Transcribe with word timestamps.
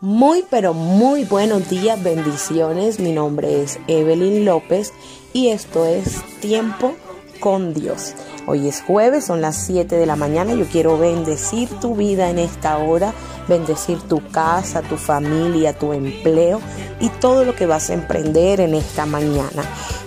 Muy 0.00 0.44
pero 0.48 0.74
muy 0.74 1.24
buenos 1.24 1.68
días, 1.68 2.00
bendiciones. 2.00 3.00
Mi 3.00 3.10
nombre 3.10 3.64
es 3.64 3.80
Evelyn 3.88 4.44
López 4.44 4.92
y 5.32 5.48
esto 5.48 5.86
es 5.86 6.22
Tiempo 6.40 6.94
con 7.40 7.74
Dios. 7.74 8.14
Hoy 8.46 8.68
es 8.68 8.80
jueves, 8.80 9.24
son 9.24 9.40
las 9.40 9.56
7 9.66 9.96
de 9.96 10.06
la 10.06 10.14
mañana. 10.14 10.54
Yo 10.54 10.66
quiero 10.66 10.98
bendecir 10.98 11.68
tu 11.80 11.96
vida 11.96 12.30
en 12.30 12.38
esta 12.38 12.78
hora, 12.78 13.12
bendecir 13.48 13.98
tu 14.02 14.24
casa, 14.28 14.82
tu 14.82 14.96
familia, 14.96 15.76
tu 15.76 15.92
empleo 15.92 16.60
y 17.00 17.08
todo 17.08 17.44
lo 17.44 17.56
que 17.56 17.66
vas 17.66 17.90
a 17.90 17.94
emprender 17.94 18.60
en 18.60 18.74
esta 18.74 19.04
mañana. 19.04 19.64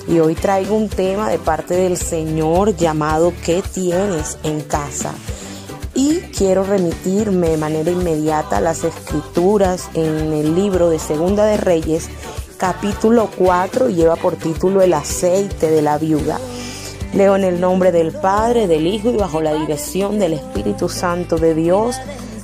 Y 0.08 0.20
hoy 0.20 0.36
traigo 0.36 0.74
un 0.74 0.88
tema 0.88 1.30
de 1.30 1.38
parte 1.38 1.74
del 1.74 1.98
Señor 1.98 2.78
llamado 2.78 3.34
¿Qué 3.44 3.62
tienes 3.62 4.38
en 4.44 4.62
casa? 4.62 5.14
Y 5.94 6.20
quiero 6.38 6.64
remitirme 6.64 7.50
de 7.50 7.58
manera 7.58 7.92
inmediata 7.92 8.58
a 8.58 8.62
las 8.62 8.86
escrituras 8.86 9.90
en 9.94 10.32
el 10.32 10.56
libro 10.56 10.90
de 10.90 11.00
Segunda 11.00 11.46
de 11.46 11.58
Reyes, 11.58 12.08
capítulo 12.58 13.30
4, 13.38 13.90
lleva 13.90 14.16
por 14.16 14.38
título 14.38 14.82
El 14.82 14.94
aceite 14.94 15.70
de 15.70 15.82
la 15.82 15.98
viuda. 15.98 16.40
Leo 17.14 17.36
en 17.36 17.44
el 17.44 17.60
nombre 17.60 17.92
del 17.92 18.14
Padre, 18.14 18.68
del 18.68 18.88
Hijo 18.88 19.10
y 19.10 19.18
bajo 19.18 19.42
la 19.42 19.54
dirección 19.54 20.18
del 20.18 20.32
Espíritu 20.32 20.88
Santo 20.88 21.38
de 21.38 21.54
Dios. 21.54 21.98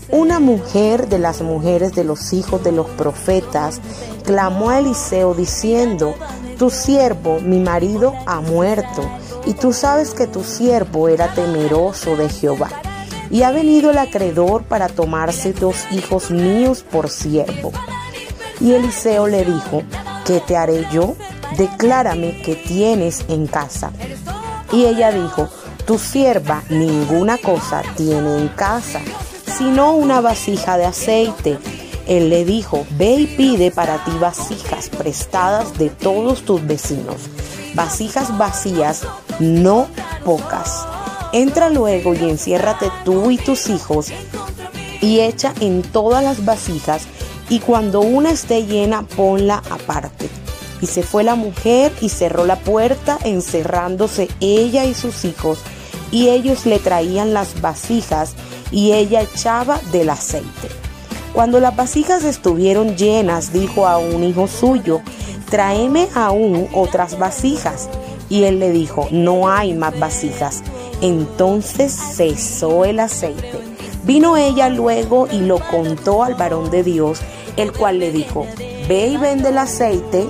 Una 0.09 0.41
mujer 0.41 1.07
de 1.07 1.19
las 1.19 1.41
mujeres 1.41 1.95
de 1.95 2.03
los 2.03 2.33
hijos 2.33 2.61
de 2.65 2.73
los 2.73 2.87
profetas 2.87 3.79
clamó 4.25 4.71
a 4.71 4.79
Eliseo 4.79 5.33
diciendo, 5.33 6.15
Tu 6.59 6.69
siervo, 6.69 7.39
mi 7.39 7.59
marido, 7.59 8.13
ha 8.25 8.41
muerto, 8.41 9.09
y 9.45 9.53
tú 9.53 9.71
sabes 9.71 10.13
que 10.13 10.27
tu 10.27 10.43
siervo 10.43 11.07
era 11.07 11.33
temeroso 11.33 12.17
de 12.17 12.27
Jehová 12.27 12.81
y 13.29 13.43
ha 13.43 13.51
venido 13.51 13.91
el 13.91 13.97
acreedor 13.97 14.63
para 14.63 14.87
tomarse 14.87 15.53
dos 15.53 15.85
hijos 15.91 16.31
míos 16.31 16.83
por 16.89 17.09
siervo. 17.09 17.71
Y 18.59 18.73
Eliseo 18.73 19.27
le 19.27 19.45
dijo, 19.45 19.83
¿qué 20.25 20.39
te 20.39 20.57
haré 20.57 20.85
yo? 20.91 21.15
Declárame 21.57 22.41
qué 22.43 22.55
tienes 22.55 23.25
en 23.27 23.47
casa. 23.47 23.91
Y 24.71 24.85
ella 24.85 25.11
dijo, 25.11 25.49
tu 25.85 25.97
sierva 25.97 26.63
ninguna 26.69 27.37
cosa 27.37 27.81
tiene 27.95 28.37
en 28.37 28.47
casa, 28.49 28.99
sino 29.57 29.93
una 29.93 30.21
vasija 30.21 30.77
de 30.77 30.85
aceite. 30.85 31.57
Él 32.07 32.29
le 32.29 32.45
dijo, 32.45 32.85
ve 32.97 33.15
y 33.15 33.27
pide 33.27 33.71
para 33.71 34.03
ti 34.03 34.11
vasijas 34.19 34.89
prestadas 34.89 35.77
de 35.77 35.89
todos 35.89 36.43
tus 36.43 36.65
vecinos, 36.65 37.17
vasijas 37.73 38.37
vacías, 38.37 39.03
no 39.39 39.87
pocas 40.23 40.87
Entra 41.33 41.69
luego 41.69 42.13
y 42.13 42.29
enciérrate 42.29 42.91
tú 43.03 43.31
y 43.31 43.37
tus 43.37 43.69
hijos 43.69 44.07
y 45.01 45.19
echa 45.19 45.53
en 45.59 45.81
todas 45.81 46.23
las 46.23 46.45
vasijas 46.45 47.03
y 47.49 47.59
cuando 47.59 48.01
una 48.01 48.31
esté 48.31 48.65
llena 48.65 49.03
ponla 49.03 49.61
aparte. 49.69 50.29
Y 50.81 50.87
se 50.87 51.03
fue 51.03 51.23
la 51.23 51.35
mujer 51.35 51.91
y 52.01 52.09
cerró 52.09 52.45
la 52.45 52.57
puerta 52.57 53.17
encerrándose 53.23 54.29
ella 54.39 54.85
y 54.85 54.93
sus 54.93 55.25
hijos 55.25 55.59
y 56.11 56.29
ellos 56.29 56.65
le 56.65 56.79
traían 56.79 57.33
las 57.33 57.61
vasijas 57.61 58.33
y 58.71 58.93
ella 58.93 59.21
echaba 59.21 59.79
del 59.91 60.09
aceite. 60.09 60.69
Cuando 61.33 61.59
las 61.59 61.75
vasijas 61.75 62.23
estuvieron 62.23 62.95
llenas, 62.95 63.53
dijo 63.53 63.87
a 63.87 63.97
un 63.97 64.23
hijo 64.23 64.47
suyo, 64.47 65.01
tráeme 65.49 66.07
aún 66.15 66.67
otras 66.73 67.19
vasijas. 67.19 67.89
Y 68.29 68.43
él 68.43 68.59
le 68.59 68.71
dijo, 68.71 69.07
no 69.11 69.47
hay 69.49 69.73
más 69.73 69.97
vasijas. 69.99 70.63
Entonces 71.01 71.93
cesó 71.93 72.85
el 72.85 72.99
aceite. 72.99 73.51
Vino 74.03 74.37
ella 74.37 74.69
luego 74.69 75.27
y 75.31 75.39
lo 75.39 75.59
contó 75.59 76.23
al 76.23 76.35
varón 76.35 76.71
de 76.71 76.83
Dios, 76.83 77.19
el 77.55 77.71
cual 77.71 77.99
le 77.99 78.11
dijo, 78.11 78.47
ve 78.87 79.07
y 79.07 79.17
vende 79.17 79.49
el 79.49 79.57
aceite 79.57 80.27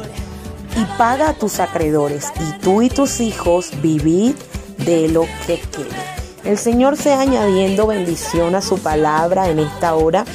y 0.76 0.98
paga 0.98 1.30
a 1.30 1.34
tus 1.34 1.60
acreedores, 1.60 2.32
y 2.40 2.60
tú 2.60 2.82
y 2.82 2.90
tus 2.90 3.20
hijos 3.20 3.72
vivid 3.82 4.34
de 4.80 5.08
lo 5.10 5.26
que 5.46 5.60
quede. 5.60 6.18
El 6.44 6.58
Señor 6.58 6.98
se 6.98 7.14
añadiendo 7.14 7.88
bendición 7.88 8.56
a 8.56 8.62
su 8.62 8.78
palabra 8.80 9.50
en 9.50 9.60
esta 9.60 9.96
hora 9.96 10.26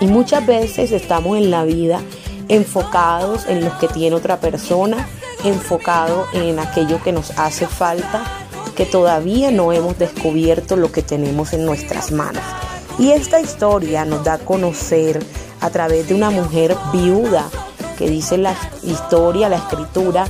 y 0.00 0.06
muchas 0.06 0.44
veces 0.44 0.92
estamos 0.92 1.38
en 1.38 1.50
la 1.50 1.64
vida 1.64 2.00
enfocados 2.48 3.46
en 3.46 3.64
lo 3.64 3.78
que 3.78 3.88
tiene 3.88 4.16
otra 4.16 4.38
persona, 4.38 5.08
enfocados 5.44 6.26
en 6.32 6.58
aquello 6.58 7.02
que 7.02 7.12
nos 7.12 7.30
hace 7.38 7.66
falta 7.66 8.45
que 8.76 8.86
todavía 8.86 9.50
no 9.50 9.72
hemos 9.72 9.98
descubierto 9.98 10.76
lo 10.76 10.92
que 10.92 11.02
tenemos 11.02 11.52
en 11.52 11.64
nuestras 11.64 12.12
manos. 12.12 12.42
Y 12.98 13.10
esta 13.10 13.40
historia 13.40 14.04
nos 14.04 14.22
da 14.22 14.34
a 14.34 14.38
conocer 14.38 15.18
a 15.60 15.70
través 15.70 16.08
de 16.08 16.14
una 16.14 16.30
mujer 16.30 16.76
viuda 16.92 17.48
que 17.98 18.08
dice 18.08 18.36
la 18.38 18.54
historia, 18.82 19.48
la 19.48 19.56
escritura, 19.56 20.28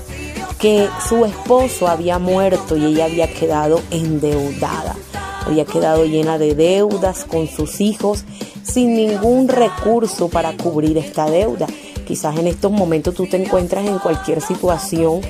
que 0.58 0.88
su 1.06 1.24
esposo 1.24 1.88
había 1.88 2.18
muerto 2.18 2.76
y 2.76 2.86
ella 2.86 3.04
había 3.04 3.32
quedado 3.32 3.82
endeudada. 3.90 4.96
Había 5.44 5.64
quedado 5.64 6.04
llena 6.06 6.38
de 6.38 6.54
deudas 6.54 7.24
con 7.24 7.46
sus 7.48 7.80
hijos 7.80 8.24
sin 8.62 8.94
ningún 8.94 9.48
recurso 9.48 10.28
para 10.28 10.56
cubrir 10.56 10.98
esta 10.98 11.30
deuda. 11.30 11.66
Quizás 12.06 12.38
en 12.38 12.46
estos 12.46 12.70
momentos 12.70 13.14
tú 13.14 13.26
te 13.26 13.36
encuentras 13.36 13.86
en 13.86 13.98
cualquier 13.98 14.40
situación 14.40 15.20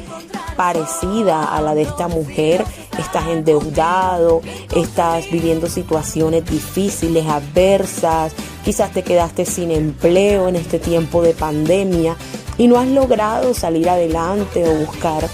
parecida 0.56 1.44
a 1.44 1.60
la 1.60 1.74
de 1.74 1.82
esta 1.82 2.08
mujer, 2.08 2.64
estás 2.98 3.26
endeudado, 3.28 4.42
estás 4.74 5.30
viviendo 5.30 5.68
situaciones 5.68 6.44
difíciles, 6.44 7.26
adversas, 7.26 8.32
quizás 8.64 8.92
te 8.92 9.02
quedaste 9.02 9.44
sin 9.44 9.70
empleo 9.70 10.48
en 10.48 10.56
este 10.56 10.78
tiempo 10.78 11.22
de 11.22 11.34
pandemia 11.34 12.16
y 12.58 12.68
no 12.68 12.78
has 12.78 12.88
logrado 12.88 13.54
salir 13.54 13.88
adelante 13.88 14.68
o 14.68 14.74
buscar 14.86 15.28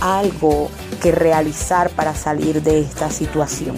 algo 0.00 0.68
que 1.02 1.12
realizar 1.12 1.90
para 1.90 2.14
salir 2.14 2.62
de 2.62 2.80
esta 2.80 3.10
situación. 3.10 3.76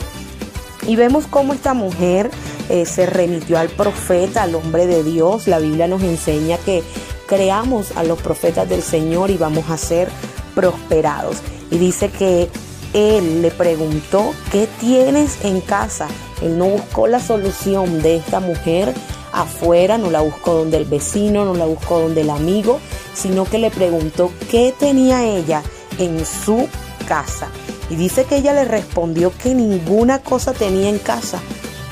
Y 0.86 0.96
vemos 0.96 1.26
cómo 1.26 1.52
esta 1.52 1.74
mujer 1.74 2.30
eh, 2.68 2.86
se 2.86 3.06
remitió 3.06 3.58
al 3.58 3.68
profeta, 3.68 4.42
al 4.42 4.54
hombre 4.54 4.86
de 4.86 5.04
Dios. 5.04 5.46
La 5.46 5.58
Biblia 5.58 5.88
nos 5.88 6.02
enseña 6.02 6.56
que 6.58 6.82
creamos 7.26 7.96
a 7.96 8.02
los 8.02 8.20
profetas 8.20 8.68
del 8.68 8.82
Señor 8.82 9.30
y 9.30 9.36
vamos 9.36 9.70
a 9.70 9.76
ser 9.76 10.08
prosperados. 10.54 11.36
Y 11.70 11.78
dice 11.78 12.10
que 12.10 12.48
él 12.92 13.42
le 13.42 13.50
preguntó, 13.50 14.32
¿qué 14.50 14.68
tienes 14.80 15.44
en 15.44 15.60
casa? 15.60 16.08
Él 16.42 16.58
no 16.58 16.66
buscó 16.66 17.06
la 17.06 17.20
solución 17.20 18.02
de 18.02 18.16
esta 18.16 18.40
mujer 18.40 18.92
afuera, 19.32 19.98
no 19.98 20.10
la 20.10 20.20
buscó 20.20 20.54
donde 20.54 20.76
el 20.76 20.84
vecino, 20.84 21.44
no 21.44 21.54
la 21.54 21.66
buscó 21.66 22.00
donde 22.00 22.22
el 22.22 22.30
amigo, 22.30 22.80
sino 23.14 23.44
que 23.44 23.58
le 23.58 23.70
preguntó 23.70 24.32
qué 24.50 24.74
tenía 24.76 25.24
ella 25.24 25.62
en 25.98 26.24
su 26.24 26.68
casa. 27.06 27.48
Y 27.90 27.96
dice 27.96 28.24
que 28.24 28.36
ella 28.36 28.52
le 28.52 28.64
respondió 28.64 29.32
que 29.42 29.54
ninguna 29.54 30.20
cosa 30.20 30.52
tenía 30.52 30.88
en 30.88 30.98
casa, 30.98 31.40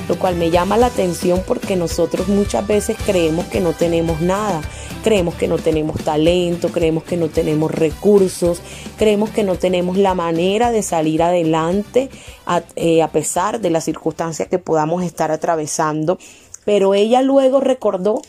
lo 0.08 0.18
cual 0.18 0.36
me 0.36 0.50
llama 0.50 0.76
la 0.76 0.86
atención 0.86 1.42
porque 1.46 1.76
nosotros 1.76 2.28
muchas 2.28 2.66
veces 2.66 2.96
creemos 3.04 3.46
que 3.46 3.60
no 3.60 3.72
tenemos 3.72 4.20
nada, 4.20 4.60
creemos 5.02 5.34
que 5.34 5.48
no 5.48 5.58
tenemos 5.58 6.02
talento, 6.02 6.68
creemos 6.68 7.04
que 7.04 7.16
no 7.16 7.28
tenemos 7.28 7.70
recursos, 7.70 8.60
creemos 8.96 9.30
que 9.30 9.44
no 9.44 9.56
tenemos 9.56 9.96
la 9.96 10.14
manera 10.14 10.70
de 10.70 10.82
salir 10.82 11.22
adelante 11.22 12.10
a, 12.46 12.62
eh, 12.76 13.02
a 13.02 13.08
pesar 13.08 13.60
de 13.60 13.70
las 13.70 13.84
circunstancias 13.84 14.48
que 14.48 14.58
podamos 14.58 15.02
estar 15.02 15.30
atravesando. 15.30 16.18
Pero 16.64 16.94
ella 16.94 17.22
luego 17.22 17.60
recordó 17.60 18.22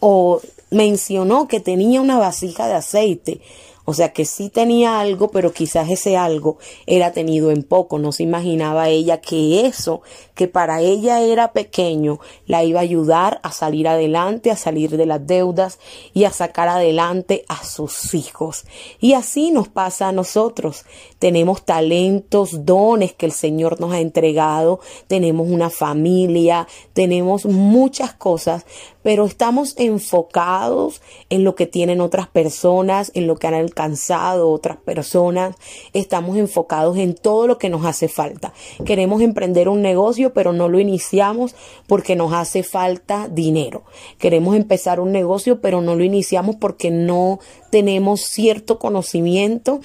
o 0.00 0.40
mencionó 0.70 1.48
que 1.48 1.60
tenía 1.60 2.00
una 2.00 2.18
vasija 2.18 2.66
de 2.66 2.74
aceite 2.74 3.40
o 3.86 3.94
sea 3.94 4.12
que 4.12 4.24
sí 4.24 4.50
tenía 4.50 4.98
algo, 4.98 5.28
pero 5.30 5.52
quizás 5.52 5.88
ese 5.88 6.16
algo 6.16 6.58
era 6.86 7.12
tenido 7.12 7.52
en 7.52 7.62
poco. 7.62 8.00
No 8.00 8.10
se 8.10 8.24
imaginaba 8.24 8.88
ella 8.88 9.20
que 9.20 9.64
eso, 9.64 10.02
que 10.34 10.48
para 10.48 10.80
ella 10.80 11.20
era 11.20 11.52
pequeño, 11.52 12.18
la 12.46 12.64
iba 12.64 12.80
a 12.80 12.82
ayudar 12.82 13.40
a 13.44 13.52
salir 13.52 13.86
adelante, 13.86 14.50
a 14.50 14.56
salir 14.56 14.96
de 14.96 15.06
las 15.06 15.24
deudas 15.24 15.78
y 16.12 16.24
a 16.24 16.32
sacar 16.32 16.68
adelante 16.68 17.44
a 17.46 17.64
sus 17.64 18.12
hijos. 18.12 18.64
Y 19.00 19.12
así 19.12 19.52
nos 19.52 19.68
pasa 19.68 20.08
a 20.08 20.12
nosotros. 20.12 20.84
Tenemos 21.20 21.64
talentos, 21.64 22.66
dones 22.66 23.14
que 23.14 23.26
el 23.26 23.32
Señor 23.32 23.80
nos 23.80 23.92
ha 23.92 24.00
entregado, 24.00 24.80
tenemos 25.06 25.48
una 25.48 25.70
familia, 25.70 26.66
tenemos 26.92 27.46
muchas 27.46 28.12
cosas, 28.12 28.66
pero 29.02 29.24
estamos 29.24 29.74
enfocados 29.78 31.00
en 31.30 31.44
lo 31.44 31.54
que 31.54 31.66
tienen 31.66 32.00
otras 32.00 32.26
personas, 32.26 33.12
en 33.14 33.28
lo 33.28 33.36
que 33.36 33.46
han 33.46 33.54
alcanzado 33.76 34.50
otras 34.50 34.78
personas, 34.78 35.54
estamos 35.92 36.38
enfocados 36.38 36.96
en 36.96 37.14
todo 37.14 37.46
lo 37.46 37.58
que 37.58 37.68
nos 37.68 37.84
hace 37.84 38.08
falta. 38.08 38.54
Queremos 38.86 39.20
emprender 39.20 39.68
un 39.68 39.82
negocio, 39.82 40.32
pero 40.32 40.54
no 40.54 40.68
lo 40.68 40.80
iniciamos 40.80 41.54
porque 41.86 42.16
nos 42.16 42.32
hace 42.32 42.62
falta 42.62 43.28
dinero. 43.28 43.84
Queremos 44.18 44.56
empezar 44.56 44.98
un 44.98 45.12
negocio, 45.12 45.60
pero 45.60 45.82
no 45.82 45.94
lo 45.94 46.04
iniciamos 46.04 46.56
porque 46.56 46.90
no 46.90 47.38
tenemos 47.70 48.22
cierto 48.22 48.78
conocimiento 48.78 49.80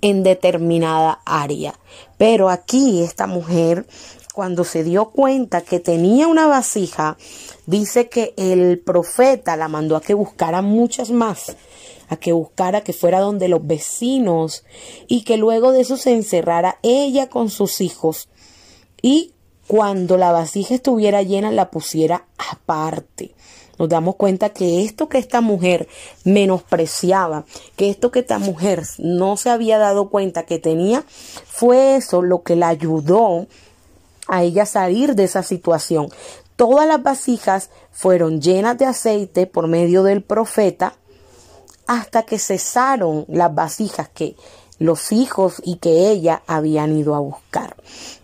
en 0.00 0.24
determinada 0.24 1.20
área. 1.24 1.78
Pero 2.18 2.50
aquí 2.50 3.04
esta 3.04 3.28
mujer, 3.28 3.86
cuando 4.34 4.64
se 4.64 4.82
dio 4.82 5.10
cuenta 5.10 5.60
que 5.60 5.78
tenía 5.78 6.26
una 6.26 6.48
vasija, 6.48 7.16
dice 7.66 8.08
que 8.08 8.32
el 8.36 8.78
profeta 8.78 9.56
la 9.56 9.68
mandó 9.68 9.96
a 9.96 10.00
que 10.00 10.14
buscara 10.14 10.62
muchas 10.62 11.10
más, 11.10 11.56
a 12.08 12.16
que 12.16 12.32
buscara 12.32 12.82
que 12.82 12.92
fuera 12.92 13.20
donde 13.20 13.48
los 13.48 13.66
vecinos 13.66 14.64
y 15.06 15.24
que 15.24 15.36
luego 15.36 15.72
de 15.72 15.82
eso 15.82 15.96
se 15.96 16.12
encerrara 16.12 16.78
ella 16.82 17.28
con 17.28 17.50
sus 17.50 17.80
hijos 17.80 18.28
y 19.02 19.32
cuando 19.66 20.16
la 20.16 20.32
vasija 20.32 20.74
estuviera 20.74 21.22
llena 21.22 21.50
la 21.50 21.70
pusiera 21.70 22.26
aparte. 22.38 23.34
Nos 23.78 23.88
damos 23.88 24.16
cuenta 24.16 24.50
que 24.50 24.84
esto 24.84 25.08
que 25.08 25.18
esta 25.18 25.40
mujer 25.40 25.86
menospreciaba, 26.24 27.44
que 27.76 27.90
esto 27.90 28.10
que 28.10 28.20
esta 28.20 28.38
mujer 28.38 28.84
no 28.98 29.36
se 29.36 29.50
había 29.50 29.76
dado 29.76 30.08
cuenta 30.08 30.44
que 30.44 30.58
tenía, 30.58 31.04
fue 31.46 31.96
eso 31.96 32.22
lo 32.22 32.42
que 32.42 32.56
la 32.56 32.68
ayudó 32.68 33.46
a 34.28 34.42
ella 34.42 34.64
salir 34.64 35.14
de 35.14 35.24
esa 35.24 35.42
situación. 35.42 36.08
Todas 36.56 36.88
las 36.88 37.02
vasijas 37.02 37.70
fueron 37.92 38.40
llenas 38.40 38.78
de 38.78 38.86
aceite 38.86 39.46
por 39.46 39.68
medio 39.68 40.02
del 40.02 40.22
profeta 40.22 40.94
hasta 41.86 42.24
que 42.24 42.38
cesaron 42.38 43.26
las 43.28 43.54
vasijas 43.54 44.08
que 44.08 44.36
los 44.78 45.12
hijos 45.12 45.62
y 45.64 45.76
que 45.76 46.10
ella 46.10 46.42
habían 46.46 46.96
ido 46.96 47.14
a 47.14 47.20
buscar. 47.20 47.76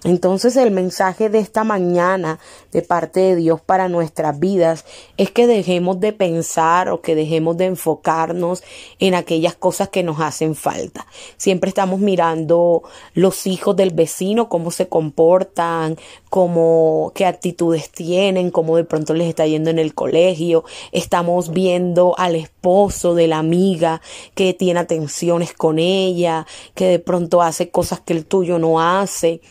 Entonces 0.05 0.57
el 0.57 0.71
mensaje 0.71 1.31
de 1.31 1.39
esta 1.39 1.65
mañana 1.65 2.39
de 2.73 2.83
parte 2.83 3.21
de 3.21 3.37
Dios 3.37 3.61
para 3.61 3.89
nuestras 3.89 4.39
vidas 4.39 4.85
es 5.17 5.31
que 5.31 5.47
dejemos 5.47 6.01
de 6.01 6.13
pensar 6.13 6.91
o 6.91 7.01
que 7.01 7.15
dejemos 7.15 7.57
de 7.57 7.67
enfocarnos 7.67 8.63
en 8.99 9.15
aquellas 9.15 9.55
cosas 9.55 9.89
que 9.89 10.03
nos 10.03 10.21
hacen 10.21 10.55
falta. 10.55 11.07
Siempre 11.37 11.69
estamos 11.69 12.01
mirando 12.01 12.83
los 13.15 13.47
hijos 13.47 13.75
del 13.77 13.91
vecino, 13.93 14.49
cómo 14.49 14.71
se 14.71 14.89
comportan, 14.89 15.97
cómo, 16.33 17.13
qué 17.15 17.27
actitudes 17.27 17.91
tienen, 17.91 18.51
cómo 18.51 18.79
de 18.79 18.85
pronto 18.85 19.13
les 19.13 19.29
está 19.29 19.47
yendo 19.47 19.69
en 19.69 19.79
el 19.79 19.93
colegio. 19.93 20.65
Estamos 20.91 21.53
viendo 21.53 22.15
al 22.17 22.37
esposo 22.37 23.15
de 23.15 23.27
la 23.27 23.37
amiga 23.37 24.01
que 24.35 24.55
tiene 24.55 24.81
atenciones 24.81 25.53
con 25.53 25.79
ella, 25.79 26.47
que 26.75 26.87
de 26.87 26.99
pronto 27.01 27.43
hace 27.43 27.69
cosas 27.69 28.01
que 28.01 28.15
el 28.15 28.25
tuyo 28.25 28.59
no 28.59 28.81
hace. 28.81 29.43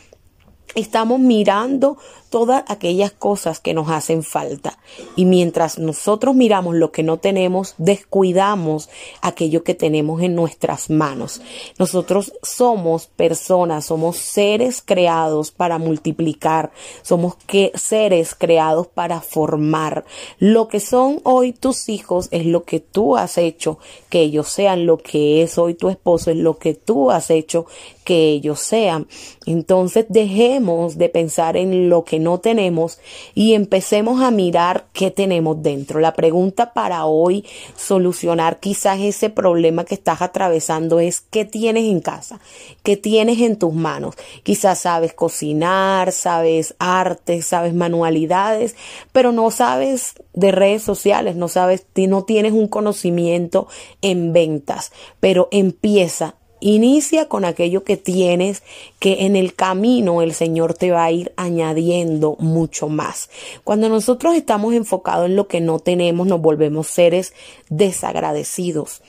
Estamos 0.75 1.19
mirando 1.19 1.97
todas 2.31 2.63
aquellas 2.67 3.11
cosas 3.11 3.59
que 3.59 3.73
nos 3.73 3.89
hacen 3.89 4.23
falta. 4.23 4.79
Y 5.15 5.25
mientras 5.25 5.77
nosotros 5.77 6.33
miramos 6.33 6.75
lo 6.75 6.91
que 6.91 7.03
no 7.03 7.17
tenemos, 7.17 7.75
descuidamos 7.77 8.89
aquello 9.21 9.63
que 9.63 9.75
tenemos 9.75 10.21
en 10.21 10.33
nuestras 10.33 10.89
manos. 10.89 11.41
Nosotros 11.77 12.33
somos 12.41 13.07
personas, 13.07 13.85
somos 13.85 14.15
seres 14.15 14.81
creados 14.83 15.51
para 15.51 15.77
multiplicar, 15.77 16.71
somos 17.01 17.35
que, 17.35 17.73
seres 17.75 18.33
creados 18.33 18.87
para 18.87 19.19
formar. 19.19 20.05
Lo 20.39 20.69
que 20.69 20.79
son 20.79 21.19
hoy 21.23 21.51
tus 21.51 21.89
hijos 21.89 22.29
es 22.31 22.45
lo 22.45 22.63
que 22.63 22.79
tú 22.79 23.17
has 23.17 23.37
hecho 23.37 23.77
que 24.09 24.21
ellos 24.21 24.47
sean, 24.47 24.85
lo 24.85 24.97
que 24.97 25.43
es 25.43 25.57
hoy 25.57 25.73
tu 25.73 25.89
esposo 25.89 26.31
es 26.31 26.37
lo 26.37 26.57
que 26.57 26.73
tú 26.73 27.11
has 27.11 27.29
hecho 27.29 27.65
que 28.03 28.29
ellos 28.29 28.59
sean. 28.59 29.07
Entonces 29.45 30.05
dejemos 30.09 30.97
de 30.97 31.09
pensar 31.09 31.57
en 31.57 31.89
lo 31.89 32.03
que 32.03 32.19
no 32.19 32.39
tenemos 32.39 32.99
y 33.33 33.53
empecemos 33.53 34.21
a 34.21 34.31
mirar 34.31 34.85
qué 34.93 35.11
tenemos 35.11 35.61
dentro. 35.61 35.99
La 35.99 36.13
pregunta 36.13 36.73
para 36.73 37.05
hoy, 37.05 37.45
solucionar 37.75 38.59
quizás 38.59 38.99
ese 38.99 39.29
problema 39.29 39.85
que 39.85 39.95
estás 39.95 40.21
atravesando 40.21 40.99
es 40.99 41.21
qué 41.21 41.45
tienes 41.45 41.85
en 41.85 42.01
casa, 42.01 42.39
qué 42.83 42.97
tienes 42.97 43.39
en 43.39 43.57
tus 43.57 43.73
manos. 43.73 44.15
Quizás 44.43 44.79
sabes 44.79 45.13
cocinar, 45.13 46.11
sabes 46.11 46.75
arte, 46.79 47.41
sabes 47.41 47.73
manualidades, 47.73 48.75
pero 49.11 49.31
no 49.31 49.51
sabes 49.51 50.15
de 50.33 50.51
redes 50.51 50.83
sociales, 50.83 51.35
no 51.35 51.47
sabes, 51.47 51.85
no 51.95 52.23
tienes 52.23 52.53
un 52.53 52.67
conocimiento 52.67 53.67
en 54.01 54.33
ventas, 54.33 54.91
pero 55.19 55.47
empieza 55.51 56.35
Inicia 56.61 57.27
con 57.27 57.43
aquello 57.43 57.83
que 57.83 57.97
tienes, 57.97 58.61
que 58.99 59.25
en 59.25 59.35
el 59.35 59.55
camino 59.55 60.21
el 60.21 60.33
Señor 60.33 60.75
te 60.75 60.91
va 60.91 61.03
a 61.03 61.11
ir 61.11 61.33
añadiendo 61.35 62.37
mucho 62.39 62.87
más. 62.87 63.29
Cuando 63.63 63.89
nosotros 63.89 64.35
estamos 64.35 64.73
enfocados 64.75 65.25
en 65.25 65.35
lo 65.35 65.47
que 65.47 65.59
no 65.59 65.79
tenemos, 65.79 66.27
nos 66.27 66.39
volvemos 66.39 66.87
seres 66.87 67.33
desagradecidos 67.69 69.01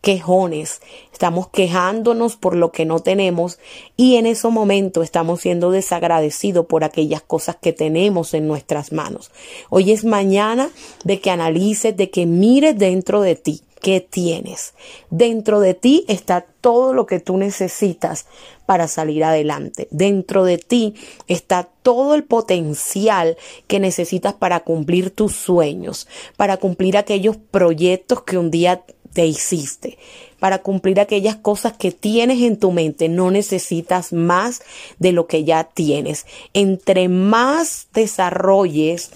quejones, 0.00 0.80
estamos 1.12 1.48
quejándonos 1.48 2.36
por 2.36 2.54
lo 2.54 2.70
que 2.70 2.84
no 2.84 3.00
tenemos 3.00 3.58
y 3.96 4.16
en 4.16 4.26
ese 4.26 4.48
momento 4.48 5.02
estamos 5.02 5.40
siendo 5.40 5.70
desagradecidos 5.70 6.66
por 6.66 6.84
aquellas 6.84 7.22
cosas 7.22 7.56
que 7.56 7.72
tenemos 7.72 8.32
en 8.34 8.46
nuestras 8.46 8.92
manos. 8.92 9.30
Hoy 9.70 9.90
es 9.90 10.04
mañana 10.04 10.70
de 11.04 11.20
que 11.20 11.30
analices, 11.30 11.96
de 11.96 12.10
que 12.10 12.26
mires 12.26 12.78
dentro 12.78 13.20
de 13.20 13.34
ti 13.34 13.62
¿Qué 13.80 14.00
tienes. 14.00 14.74
Dentro 15.10 15.60
de 15.60 15.74
ti 15.74 16.04
está 16.08 16.44
todo 16.60 16.92
lo 16.92 17.06
que 17.06 17.20
tú 17.20 17.36
necesitas 17.36 18.26
para 18.66 18.88
salir 18.88 19.24
adelante. 19.24 19.88
Dentro 19.90 20.44
de 20.44 20.58
ti 20.58 20.94
está 21.28 21.68
todo 21.82 22.14
el 22.14 22.24
potencial 22.24 23.36
que 23.66 23.80
necesitas 23.80 24.34
para 24.34 24.60
cumplir 24.60 25.10
tus 25.10 25.34
sueños, 25.34 26.08
para 26.36 26.56
cumplir 26.56 26.96
aquellos 26.96 27.36
proyectos 27.36 28.22
que 28.22 28.36
un 28.36 28.50
día 28.50 28.82
te 29.12 29.26
hiciste, 29.26 29.98
para 30.38 30.58
cumplir 30.58 31.00
aquellas 31.00 31.36
cosas 31.36 31.72
que 31.72 31.92
tienes 31.92 32.42
en 32.42 32.58
tu 32.58 32.72
mente. 32.72 33.08
No 33.08 33.30
necesitas 33.30 34.12
más 34.12 34.60
de 34.98 35.12
lo 35.12 35.26
que 35.26 35.44
ya 35.44 35.64
tienes. 35.64 36.26
Entre 36.52 37.08
más 37.08 37.88
desarrolles, 37.94 39.10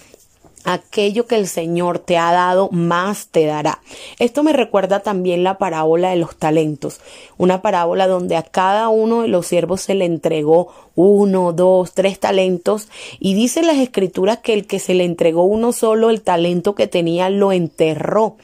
aquello 0.65 1.27
que 1.27 1.37
el 1.37 1.47
Señor 1.47 1.99
te 1.99 2.19
ha 2.19 2.33
dado, 2.33 2.69
más 2.71 3.29
te 3.29 3.47
dará. 3.47 3.81
Esto 4.19 4.43
me 4.43 4.53
recuerda 4.53 5.01
también 5.01 5.45
la 5.45 5.59
parábola 5.59 6.11
de 6.11 6.17
los 6.17 6.37
talentos, 6.37 7.01
una 7.39 7.63
parábola 7.63 8.07
donde 8.07 8.37
a 8.37 8.43
cada 8.43 8.89
uno 8.89 9.23
de 9.23 9.29
los 9.29 9.47
siervos 9.47 9.81
se 9.81 9.95
le 9.95 10.05
entregó 10.05 10.69
uno, 10.95 11.53
dos, 11.53 11.93
tres 11.93 12.19
talentos 12.21 12.89
y 13.19 13.35
dice 13.35 13.63
las 13.63 13.79
escrituras 13.79 14.39
que 14.39 14.53
el 14.55 14.67
que 14.67 14.79
se 14.79 14.95
le 14.95 15.05
entregó 15.05 15.45
uno 15.45 15.73
solo, 15.73 16.11
el 16.11 16.23
talento 16.23 16.75
que 16.75 16.87
tenía, 16.87 17.31
lo 17.31 17.53
enterró 17.53 18.37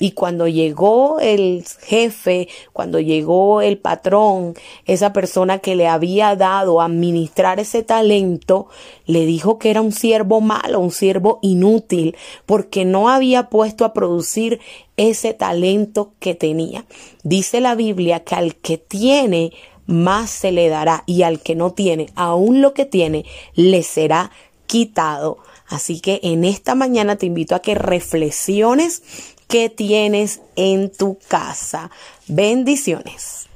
y 0.00 0.12
cuando 0.12 0.48
llegó 0.48 1.20
el 1.20 1.64
jefe, 1.82 2.48
cuando 2.72 2.98
llegó 2.98 3.60
el 3.60 3.78
patrón, 3.78 4.54
esa 4.86 5.12
persona 5.12 5.58
que 5.58 5.76
le 5.76 5.86
había 5.86 6.34
dado 6.34 6.80
a 6.80 6.86
administrar 6.86 7.60
ese 7.60 7.82
talento, 7.82 8.66
le 9.04 9.26
dijo 9.26 9.58
que 9.58 9.70
era 9.70 9.82
un 9.82 9.92
siervo 9.92 10.40
malo, 10.40 10.80
un 10.80 10.90
siervo 10.90 11.38
inútil, 11.42 12.16
porque 12.46 12.86
no 12.86 13.10
había 13.10 13.50
puesto 13.50 13.84
a 13.84 13.92
producir 13.92 14.60
ese 14.96 15.34
talento 15.34 16.14
que 16.18 16.34
tenía. 16.34 16.86
Dice 17.22 17.60
la 17.60 17.74
Biblia 17.74 18.20
que 18.20 18.34
al 18.34 18.56
que 18.56 18.78
tiene, 18.78 19.52
más 19.84 20.30
se 20.30 20.50
le 20.50 20.70
dará, 20.70 21.04
y 21.04 21.22
al 21.24 21.40
que 21.40 21.54
no 21.54 21.72
tiene, 21.72 22.06
aún 22.14 22.62
lo 22.62 22.72
que 22.72 22.86
tiene, 22.86 23.26
le 23.54 23.82
será 23.82 24.30
quitado. 24.66 25.38
Así 25.68 26.00
que 26.00 26.20
en 26.22 26.44
esta 26.44 26.74
mañana 26.74 27.16
te 27.16 27.26
invito 27.26 27.54
a 27.54 27.60
que 27.60 27.74
reflexiones 27.74 29.02
qué 29.50 29.68
tienes 29.68 30.40
en 30.56 30.90
tu 30.90 31.18
casa. 31.28 31.90
Bendiciones. 32.28 33.48